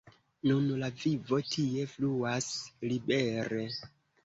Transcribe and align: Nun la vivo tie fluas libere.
Nun 0.51 0.63
la 0.83 0.89
vivo 1.03 1.39
tie 1.51 1.85
fluas 1.93 2.49
libere. 2.95 3.65